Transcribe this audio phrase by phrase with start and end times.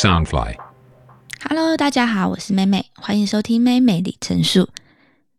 [0.00, 4.70] Soundfly，Hello，大家好，我是妹妹，欢迎收听妹妹里程数。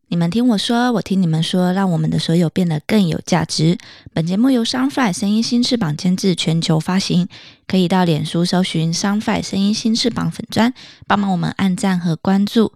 [0.08, 3.80] 你们听我说，我听你们说，让我们的所有变得更有价值。
[4.14, 7.28] 本节目由 Soundfly 声音新翅膀监制，全球发行。
[7.66, 10.72] 可以到脸书搜寻 Soundfly 声音新翅膀粉砖，
[11.08, 12.74] 帮忙我们按赞和关注。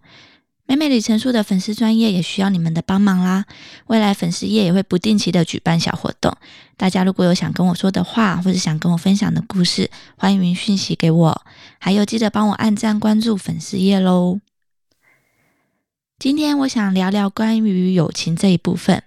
[0.68, 3.45] 美美里程数的粉丝专业也需要你们的帮忙啦！
[3.86, 6.36] 未来粉丝页也会不定期的举办小活动，
[6.75, 11.45] 大家如果有想跟我说的话，或者想跟我分享的故事，欢迎讯息给我。
[11.77, 14.39] 还有记得帮我按赞关注粉丝页喽！
[16.17, 19.03] 今天我想聊聊关于友情这一部分。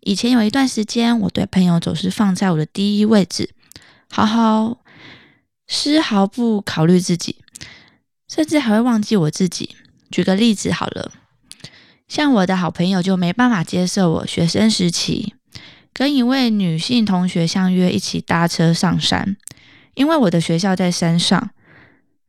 [0.00, 3.54] 以前有一段时间，我对朋友总是放在我的第一位置，
[4.10, 4.78] 好好
[5.68, 7.36] 丝毫不考虑自己，
[8.26, 9.76] 甚至还会忘记我自己。
[10.10, 11.12] 举个例子好了，
[12.08, 15.34] 像我的好朋友就没办法接受我学生时期
[15.92, 19.36] 跟一位女性同学相约一起搭车上山，
[19.94, 21.50] 因为我的学校在山上，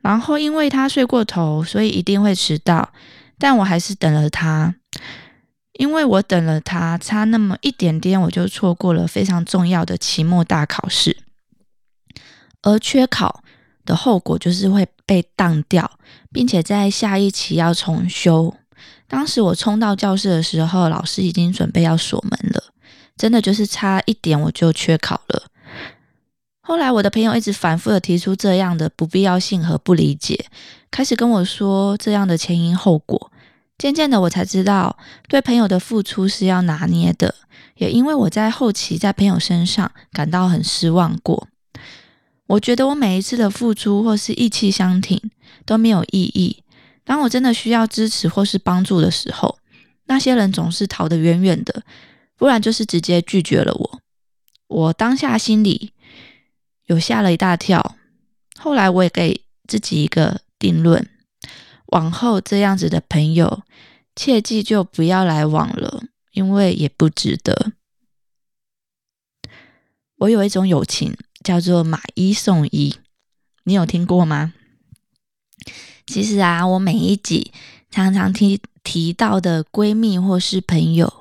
[0.01, 2.91] 然后因为他睡过头，所以一定会迟到，
[3.37, 4.75] 但我还是等了他，
[5.73, 11.15] 因为我等了他差那么一点点，我就错过了非常重要的期末大考试，
[12.61, 13.43] 而缺考。
[13.89, 15.89] 的后果就是会被当掉，
[16.31, 18.53] 并且在下一期要重修。
[19.07, 22.63] 当时我冲到教室的时候，老师已经准备要锁门了，
[23.17, 25.47] 真的就是差一点我就缺考了。
[26.61, 30.45] 后来我的朋友一直反复的提出这样的不必要性和不理解，
[30.91, 33.31] 开始跟我说这样的前因后果。
[33.79, 34.95] 渐渐的我才知道，
[35.27, 37.33] 对朋友的付出是要拿捏的，
[37.75, 41.47] 也因为我在后期在朋友身上感到很失望过。
[42.49, 45.21] 我觉得我每一次的付出或是意气相挺
[45.67, 46.63] 都没有意义。
[47.03, 49.59] 当我真的需要支持或是帮助的时候，
[50.05, 51.83] 那些人总是逃得远远的，
[52.35, 54.01] 不然就是直接拒绝了我。
[54.67, 55.93] 我当下心里
[56.87, 57.95] 有吓了一大跳。
[58.57, 61.07] 后来我也给自己一个定论：
[61.87, 63.61] 往后这样子的朋友，
[64.15, 67.73] 切记就不要来往了，因为也不值得。
[70.17, 71.15] 我有一种友情。
[71.43, 72.95] 叫做买一送一，
[73.63, 74.53] 你有听过吗？
[76.05, 77.51] 其实啊，我每一集
[77.91, 81.11] 常常提提到的闺蜜或是朋友，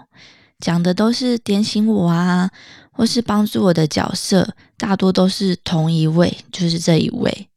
[0.59, 2.51] 讲的都是点醒我啊，
[2.91, 7.49] 或是帮助我的角色，大多都是同一位，就是这一位。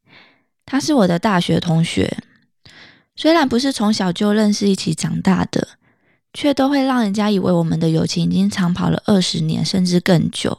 [0.65, 2.17] 她是我的大学同学，
[3.15, 5.67] 虽然不是从小就认识、一起长大的，
[6.33, 10.57] 却都会让人家以为我们的友情已经长跑了二十年，甚至更久。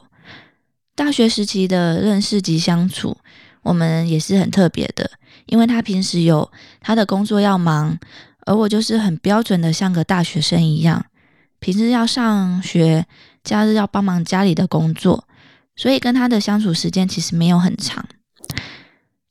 [0.95, 3.17] 大学时期的认识及相处，
[3.63, 5.09] 我们也是很特别的，
[5.47, 7.97] 因为他平时有他的工作要忙，
[8.45, 11.05] 而我就是很标准的像个大学生一样，
[11.59, 13.07] 平时要上学，
[13.43, 15.27] 假日要帮忙家里的工作，
[15.75, 18.05] 所以跟他的相处时间其实没有很长，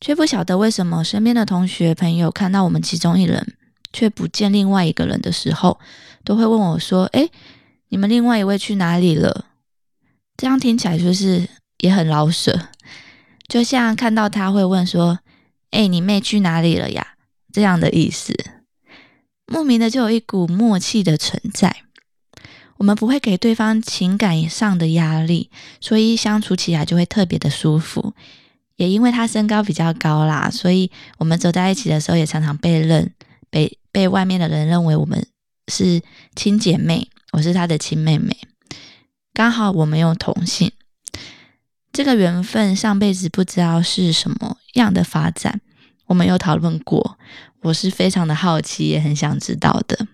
[0.00, 3.55] 却不晓得为什么身边的同学朋友看到我们其中一人
[3.93, 5.79] 却不见另外一个人的时候，
[6.25, 7.29] 都会问我说：“哎，
[7.91, 9.47] 你们另外一位去哪里了？”
[10.42, 11.48] 这样听起来就是
[11.78, 12.69] 也很老舍，
[13.47, 15.20] 就像看到他会问说
[15.70, 17.14] ：“哎，你妹去哪里了呀？”
[17.54, 18.34] 这样的意思，
[19.47, 21.84] 莫名的就有一股默契的存在。
[22.78, 25.48] 我们不会给对方情感上的压力，
[25.81, 28.12] 所以相处起来就会特别的舒服。
[28.75, 33.12] 也因为他身高比较高啦，所以我们走在一起的时候，也常常被认
[33.48, 35.25] 被被外面的人认为我们
[35.69, 36.02] 是
[36.34, 38.36] 亲姐妹，我是他的亲妹妹。
[39.34, 40.72] 刚好我们有同性，
[41.91, 45.62] 这个缘分上辈子不知道是什么样的发展，
[46.06, 47.19] 我们有讨论过，
[47.62, 50.06] 我是非常的好奇，也很想知道的。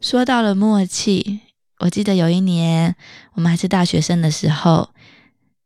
[0.00, 1.40] 说到了默契，
[1.80, 2.94] 我记得有一年
[3.34, 4.90] 我们还是大学生的时候，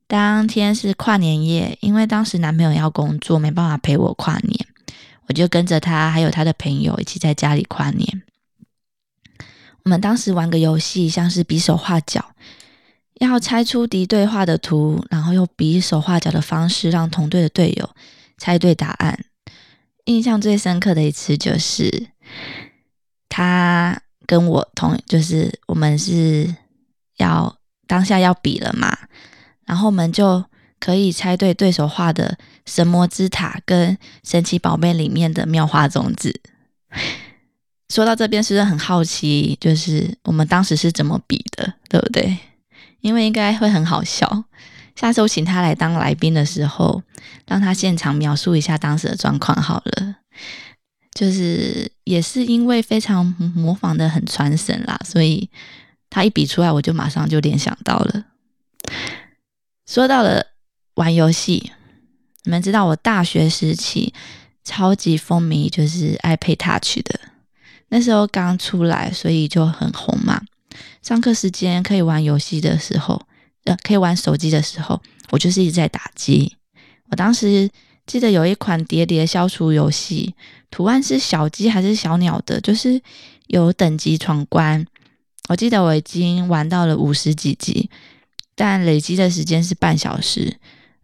[0.06, 4.66] 当天是跨年夜，因为当时男朋友要工作，没办法陪我跨年，
[5.28, 8.22] 我就跟着他还有他的朋友一起在家里跨年。
[9.84, 12.34] 我们当时玩个游戏，像是比手画脚，
[13.15, 17.90] 要猜出敌对画的图，然后用比手画脚的方式让同队的队友
[18.38, 19.25] 猜对答案。
[20.06, 22.08] 印象最深刻的一次就是
[23.29, 26.55] 他跟我同，就是我们是
[27.17, 27.56] 要
[27.87, 28.96] 当下要比了嘛，
[29.64, 30.44] 然后我们就
[30.81, 32.37] 可以猜对对手画的
[32.67, 36.40] 神魔之塔跟神奇宝贝里面的妙花种子。
[37.93, 39.55] 说到这边，是不是很好奇？
[39.61, 42.39] 就是我们当时是怎么比的，对不对？
[43.03, 44.44] 因为应该会很好笑。
[44.97, 47.03] 下次我请他来当来宾的时候，
[47.47, 50.17] 让他现场描述一下当时的状况好了。
[51.12, 55.50] 就是也是因为非常模仿的很传神啦，所以
[56.09, 58.25] 他一比出来，我就马上就联想到了。
[59.87, 60.47] 说到了
[60.94, 61.73] 玩游戏，
[62.44, 64.15] 你们知道我大学时期
[64.65, 67.21] 超级风靡，就是 iPad Touch 的，
[67.94, 70.41] 那时候刚出来，所以就很红嘛。
[71.03, 73.21] 上课时间可以玩游戏的时候，
[73.65, 74.99] 呃，可以玩手机的时候，
[75.29, 76.56] 我就是一直在打机。
[77.11, 77.69] 我当时
[78.06, 80.35] 记得有一款叠叠消除游戏，
[80.71, 82.99] 图案是小鸡还是小鸟的，就是
[83.49, 84.87] 有等级闯关。
[85.50, 87.91] 我记得我已经玩到了五十几级，
[88.55, 90.56] 但累积的时间是半小时，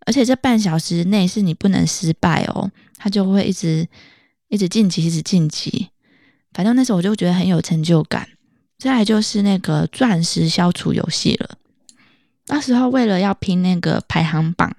[0.06, 3.86] 而且这半小时内是你不能失败哦，它就会一直
[4.48, 5.88] 一直晋级，一直晋级。
[6.58, 8.28] 反正那时候我就觉得很有成就感。
[8.78, 11.50] 再来就是那个钻石消除游戏了。
[12.48, 14.76] 那时候为了要拼那个排行榜，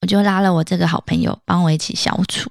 [0.00, 2.50] 我就拉了我这个好朋友帮我一起消除，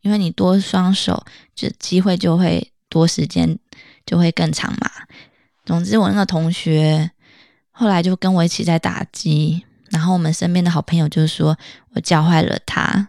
[0.00, 1.24] 因为你多双手，
[1.54, 3.56] 就机会就会多，时间
[4.04, 4.90] 就会更长嘛。
[5.64, 7.08] 总之，我那个同学
[7.70, 11.56] 后来就跟我一起在打击，然后我们身边的好朋友就说
[11.94, 13.06] 我教坏了他，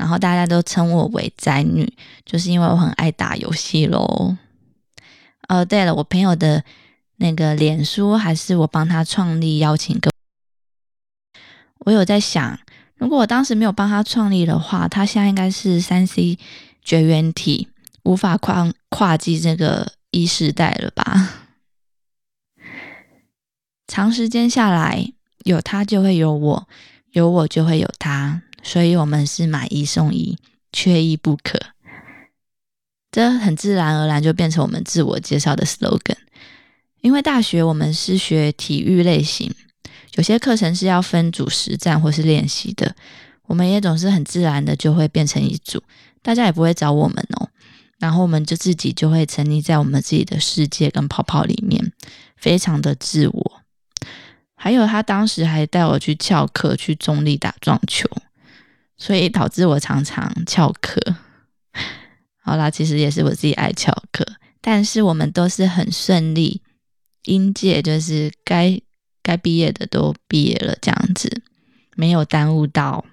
[0.00, 1.86] 然后大家都称我为宅女，
[2.24, 4.34] 就是因为我很爱打游戏喽。
[5.46, 6.64] 哦，对了，我朋友的
[7.16, 10.10] 那个脸书还是我帮他创立邀请个。
[11.80, 12.58] 我有在想，
[12.96, 16.38] 如果我当时没有帮他创立的话，他现在应该是三 C
[16.82, 17.68] 绝缘体，
[18.04, 21.28] 无法跨跨进这个一时代了吧？
[23.86, 25.12] 长时间下来，
[25.44, 26.68] 有他就会有我，
[27.10, 30.38] 有我就会有他，所以我们是买一送一，
[30.72, 31.58] 缺一不可。
[33.10, 36.16] 这很自然而然就变成我们自我介绍的 slogan。
[37.00, 39.52] 因为大学我们是学体育类型，
[40.16, 42.94] 有些课程是要分组实战或是练习的，
[43.46, 45.82] 我们也总是很自然的就会变成一组，
[46.20, 47.48] 大家也不会找我们哦。
[47.98, 51.92] 然后我们就自己就会沉溺在我们自己的世界跟泡泡里面，
[52.36, 53.62] 非常的自我。
[54.54, 58.06] 还有他当时还带我去翘课，去中立打撞球，
[59.00, 61.00] 所以导致我常常翘课。
[62.36, 64.26] 好啦，其实也是我自己爱翘课，
[64.60, 66.60] 但是我们都是很顺利，
[67.22, 68.78] 应届就是该
[69.22, 71.42] 该毕业的都毕业了，这样子
[71.96, 73.06] 没有耽误到。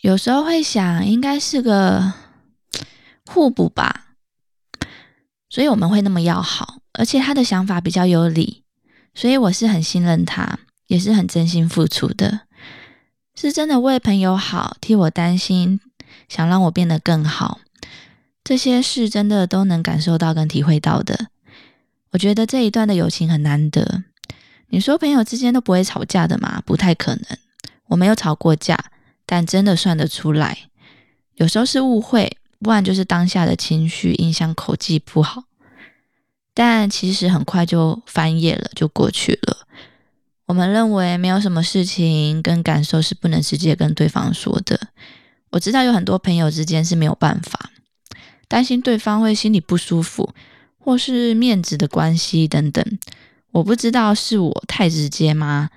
[0.00, 2.12] 有时候会想，应该是个
[3.26, 4.14] 互补吧，
[5.48, 8.62] 所以我们会那么要好，而且他的想法比较有理，
[9.14, 12.42] 所以我是很信任他，也是很真心付出的，
[13.34, 15.80] 是真的为朋友好，替我担心。
[16.28, 17.60] 想让我变得更好，
[18.42, 21.28] 这些事真的都能感受到跟体会到的。
[22.12, 24.04] 我觉得这一段的友情很难得。
[24.68, 26.62] 你说朋友之间都不会吵架的吗？
[26.64, 27.24] 不太可能。
[27.88, 28.78] 我没有吵过架，
[29.26, 30.70] 但真的算得出来。
[31.34, 35.44] 有时候是误会，不然就是当下的情绪影响口技不好。
[36.54, 39.66] 但其实很快就翻页了，就过去了。
[40.46, 44.88] 我们认为没有什么事情跟感受是不能直接跟对方说的。
[45.50, 47.70] 我知道有很多朋友之间是没有办法，
[48.48, 50.34] 担心对方会心里不舒服，
[50.78, 52.84] 或是面子的关系等等。
[53.52, 55.70] 我不知道是我太直接吗？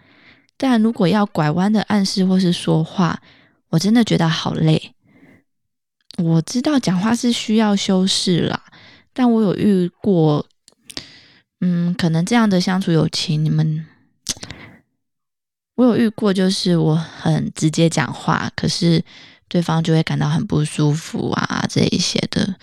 [0.57, 3.21] 但如果要拐弯的暗示或是说话，
[3.69, 4.95] 我真的觉得好累。
[6.17, 8.63] 我知道讲话是需要修饰啦，
[9.13, 10.47] 但我有遇过，
[11.61, 13.85] 嗯，可能这样的相处友情，你们，
[15.77, 19.01] 我有遇过，就是我很直接讲话，可是。
[19.49, 22.57] 对方就会感到很不舒服啊，这一些的，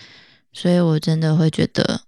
[0.53, 2.01] 所以我真的会觉得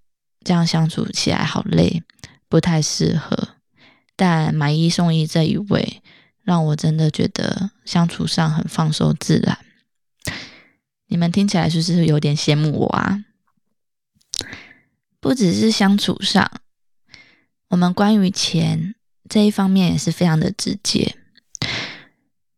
[0.46, 2.04] 这样相处起来好累，
[2.48, 3.56] 不太适合。
[4.16, 6.04] 但买一送一这一位，
[6.44, 9.58] 让我真的觉得相处上很放松自然。
[11.08, 13.26] 你们听起来是不是有点羡慕我啊？
[15.20, 16.52] 不只是相处上，
[17.70, 18.94] 我们关于钱
[19.30, 21.16] 这一方面也是非常的直接。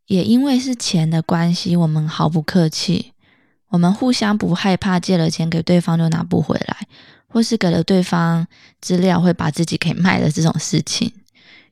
[0.08, 3.14] 也因为是钱的关系，我们毫不客气。
[3.70, 6.88] 我们互相不害怕借了钱给对方就拿不回来，
[7.28, 8.48] 或是给了对方
[8.82, 11.14] 资料会把自己给卖了这种事情。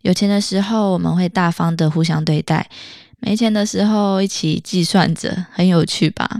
[0.01, 2.67] 有钱的时候，我们会大方的互相对待；
[3.19, 6.39] 没钱的时候，一起计算着，很有趣吧？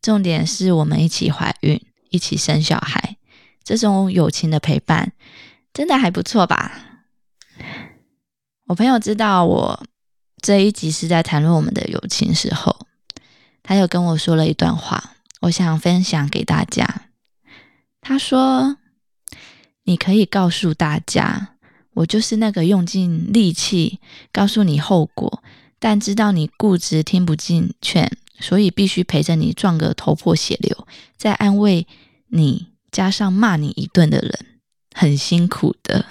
[0.00, 1.78] 重点是我们一起怀孕，
[2.08, 3.18] 一起生小孩，
[3.62, 5.12] 这种友情的陪伴，
[5.74, 6.87] 真的还不错吧？
[8.68, 9.82] 我朋友知道我。
[10.40, 12.86] 这一集是在谈论我们的友情时候，
[13.62, 17.08] 他又跟我说了一段话，我想分享给大家。
[18.00, 18.76] 他说
[19.82, 21.56] ：“你可以告诉大家，
[21.94, 23.98] 我就是那个用尽力气
[24.30, 25.42] 告诉你后果，
[25.80, 31.88] 但知道你固执听不进劝，所以必须陪着你撞个头破血流，再安慰
[32.28, 34.60] 你，加上骂你一顿的人，
[34.94, 36.04] 很辛苦的。”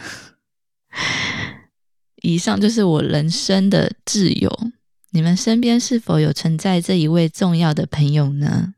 [2.21, 4.71] 以上就是我人生的挚友，
[5.11, 8.73] 你们身边是否有存在这一位重要的朋友呢？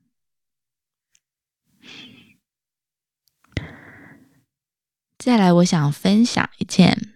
[5.18, 7.10] 再来，我想分享一件，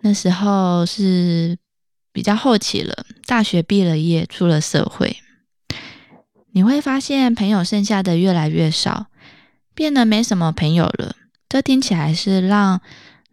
[0.00, 1.58] 那时候是
[2.12, 5.18] 比较后期了，大学毕了业，出了社会，
[6.52, 9.08] 你会发现朋友剩下的越来越少，
[9.74, 11.14] 变得没什么朋友了。
[11.46, 12.80] 这听起来是让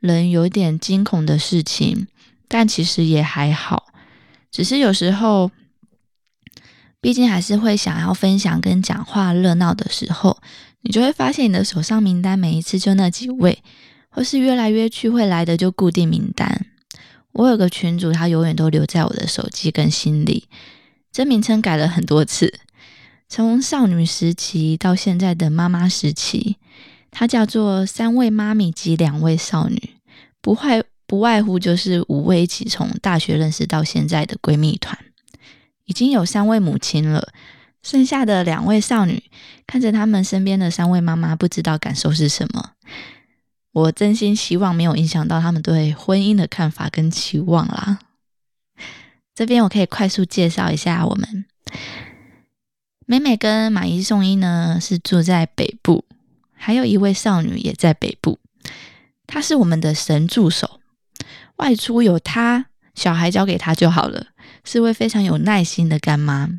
[0.04, 2.08] 人有点惊恐的事情，
[2.50, 3.86] 但其实也还好，
[4.52, 5.50] 只是有时候，
[7.00, 10.42] 毕竟还是会想要分享跟讲话热闹的时候。
[10.82, 13.64] 你就会发现，你的手上名单每一次就那几位，
[14.10, 16.66] 或是约来约去会来的就固定名单。
[17.32, 20.50] 我有个群主，他永远都留在我的手机跟心里。
[21.14, 22.60] 这名称改了很多次，
[23.30, 26.58] 从少女时期到现在的妈妈时期，
[27.14, 29.92] 它叫做三位妈咪及两位少女，
[30.42, 34.98] 不外不外乎就是五位一起从大学认识到现在的闺蜜团，
[35.86, 37.32] 已经有三位母亲了。
[37.84, 39.22] 剩下的两位少女
[39.68, 42.72] 看着他们身边的三位妈妈，不知道感受是什么。
[43.74, 48.00] 我真心希望没有影响到他们对婚姻的看法跟期望啦。
[49.36, 51.46] 这边我可以快速介绍一下，我们
[53.06, 56.06] 美美跟买一送一呢是住在北部，
[56.64, 58.40] 还有一位少女也在北部。
[59.28, 60.80] 她是我们的神助手，
[61.58, 64.28] 外出有她，小孩交给她就好了，
[64.64, 66.50] 是位非常有耐心的干妈。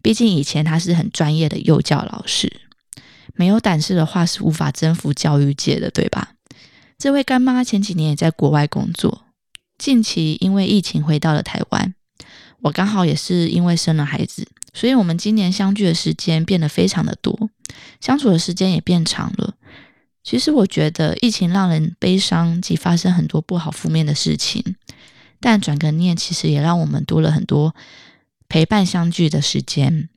[0.00, 2.50] 毕竟以前她是很专业的幼教老师，
[3.34, 6.32] 没有胆识的话是无法征服教育界的，对吧？
[6.96, 9.26] 这位干妈前几年也在国外工作，
[9.76, 11.94] 近期因为疫情回到了台湾。
[12.62, 17.50] 我刚好也是因为生了孩子，所以我们今年相聚的时间变得非常的多，
[18.00, 19.54] 相处的时间也变长了。
[20.22, 24.76] 其实我觉得疫情让人悲伤及发生很多不好负面的事情，
[25.40, 27.74] 但转个念，其实也让我们多了很多。
[28.48, 30.08] 陪伴相聚的时间。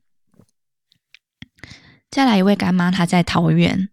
[2.10, 3.88] 再来一位干妈，她在桃园。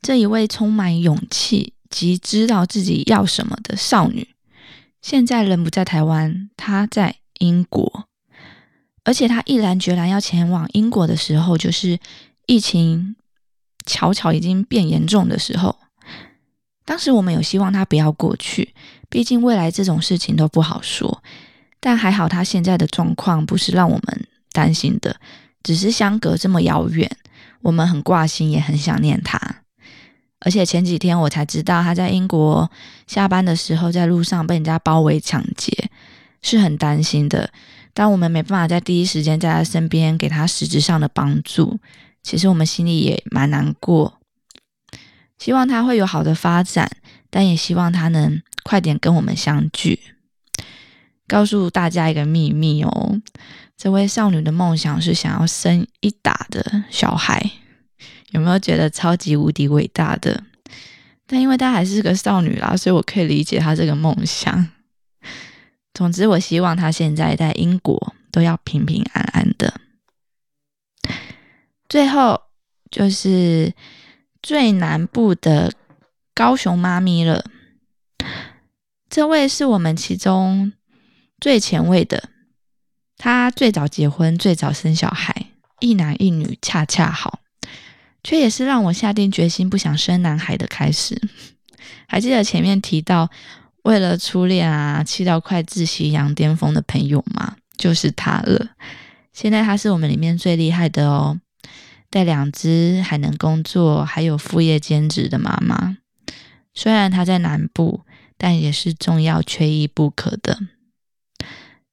[0.00, 4.34] 这一位充满勇气及知道自己要什么的少女，
[5.00, 8.08] 现在人不在台湾，她在英国。
[9.04, 11.98] 而且他毅然决然要前往英国的时候，就是
[12.46, 13.16] 疫情
[13.84, 15.76] 悄悄已经变严重的时候。
[16.84, 18.74] 当时我们有希望他不要过去，
[19.08, 21.22] 毕竟未来这种事情都不好说。
[21.80, 25.16] 但还好，他现在的状况不是让我们担心的，
[25.62, 27.10] 只是相隔这么遥远，
[27.62, 29.38] 我们很挂心，也很想念他。
[30.40, 32.70] 而且前几天我才知道，他在英国
[33.06, 35.90] 下班的时候，在路上被人家包围抢劫，
[36.40, 37.50] 是很担心的。
[37.94, 41.78] 但我们没办法在第一时间在他身边给他实质上的帮助，
[42.22, 44.18] 其实我们心里也蛮难过。
[45.38, 46.90] 希望他会有好的发展，
[47.28, 49.98] 但也希望他能快点跟我们相聚。
[51.26, 53.20] 告诉大家一个秘密哦，
[53.76, 57.50] 这位少女的梦想是想要生一打的小孩，
[58.30, 60.44] 有没有觉得超级无敌伟大的？
[61.26, 64.68] 但因为她还是个少女啦，所以我可以理解她这个梦想。
[65.94, 69.80] 总之，我希望他现在在英国都要平平安安的。
[71.88, 72.40] 最后
[72.90, 73.74] 就是
[74.42, 75.72] 最南部的
[76.34, 77.44] 高雄妈咪了，
[79.10, 80.72] 这位是我们其中。
[81.40, 82.28] 最前卫的，
[83.16, 85.46] 他最早结婚，最早生小孩，
[85.80, 87.40] 一男一女，恰恰好，
[88.22, 91.20] 却也是让我下定决心不想生男孩的开始。
[92.06, 93.28] 还记得前面提到，
[93.82, 97.56] 为了初恋啊，气到快窒息、羊巅峰的朋友吗？
[97.76, 98.70] 就是他了。
[99.32, 101.40] 现在他是我们里面最厉害的哦，
[102.10, 105.98] 带两只，还能工作，还有副业兼职的妈妈。
[106.74, 108.02] 虽然他在南部，
[108.36, 110.58] 但也是重要、缺一不可的。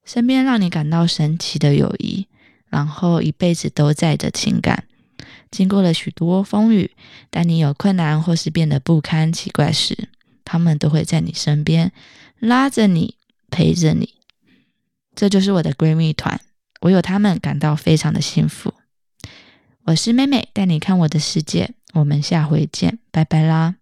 [0.06, 2.28] 身边让你感到神奇的友谊，
[2.68, 4.86] 然后一辈子都在的情感，
[5.50, 6.92] 经过了许多风雨，
[7.30, 10.10] 当你有困难或是变得不堪奇怪时，
[10.52, 11.92] 他们都会在你身边
[12.40, 13.18] 拉着你，
[13.52, 14.16] 陪着你。
[15.14, 16.42] 这就是我的闺蜜团，
[16.82, 18.74] 我有他们感到非常的幸福。
[19.84, 23.79] 我是妹妹，带你看我的世界，我们下回见，拜拜啦。